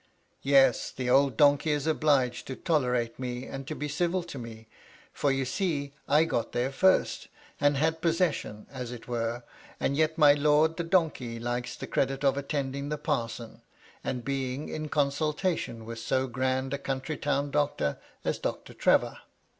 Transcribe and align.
"Yes, 0.41 0.89
the 0.89 1.11
old 1.11 1.37
donkey 1.37 1.69
is 1.69 1.85
obliged 1.85 2.47
to 2.47 2.55
tolerate 2.55 3.19
me, 3.19 3.45
and 3.45 3.67
be 3.77 3.87
civil 3.87 4.23
to 4.23 4.39
me; 4.39 4.67
for, 5.13 5.31
you 5.31 5.45
see, 5.45 5.93
I 6.07 6.23
got 6.23 6.53
there 6.53 6.71
first, 6.71 7.27
and 7.59 7.77
had 7.77 8.01
possession, 8.01 8.65
as 8.71 8.91
it 8.91 9.07
were, 9.07 9.43
and 9.79 9.95
yet 9.95 10.17
my 10.17 10.33
lord 10.33 10.77
the 10.77 10.83
donkey 10.83 11.39
likes 11.39 11.75
the 11.75 11.85
credit 11.85 12.23
of 12.23 12.35
attending 12.35 12.89
the 12.89 12.97
parson, 12.97 13.61
and 14.03 14.25
being 14.25 14.69
in 14.69 14.89
con 14.89 15.11
sultation 15.11 15.85
with 15.85 15.99
so 15.99 16.25
grand 16.25 16.73
a 16.73 16.79
county 16.79 17.15
town 17.15 17.51
doctor 17.51 17.99
as 18.25 18.39
Doctor 18.39 18.73
Trevor. 18.73 19.19